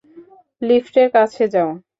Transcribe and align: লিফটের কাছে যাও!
লিফটের 0.61 1.07
কাছে 1.15 1.43
যাও! 1.53 1.69